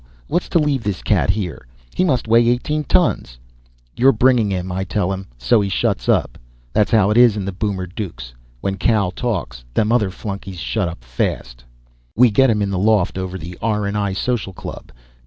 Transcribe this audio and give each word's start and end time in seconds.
What's 0.25 0.49
to 0.49 0.57
leave 0.57 0.81
this 0.83 1.03
cat 1.03 1.29
here? 1.29 1.67
He 1.93 2.03
must 2.03 2.27
weigh 2.27 2.47
eighteen 2.47 2.85
tons." 2.85 3.37
"You're 3.95 4.11
bringing 4.11 4.49
him," 4.49 4.71
I 4.71 4.83
tell 4.83 5.13
him, 5.13 5.27
so 5.37 5.61
he 5.61 5.69
shuts 5.69 6.09
up. 6.09 6.39
That's 6.73 6.89
how 6.89 7.11
it 7.11 7.17
is 7.17 7.37
in 7.37 7.45
the 7.45 7.51
Boomer 7.51 7.85
Dukes. 7.85 8.33
When 8.61 8.77
Cow 8.77 9.11
talks, 9.15 9.63
them 9.75 9.91
other 9.91 10.09
flunkies 10.09 10.57
shut 10.57 10.87
up 10.89 11.03
fast. 11.03 11.63
We 12.15 12.31
get 12.31 12.49
him 12.49 12.63
in 12.63 12.71
the 12.71 12.79
loft 12.79 13.15
over 13.15 13.37
the 13.37 13.59
R. 13.61 13.85
and 13.85 13.95
I. 13.95 14.13
Social 14.13 14.53
Club. 14.53 14.91